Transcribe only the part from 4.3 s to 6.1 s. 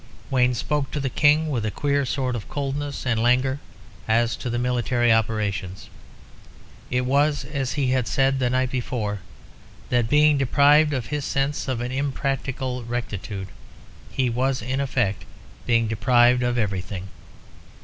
to the military operations.